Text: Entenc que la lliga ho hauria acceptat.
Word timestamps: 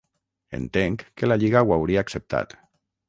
Entenc 0.59 1.03
que 1.21 1.29
la 1.31 1.37
lliga 1.43 1.63
ho 1.67 1.75
hauria 1.77 2.05
acceptat. 2.07 2.57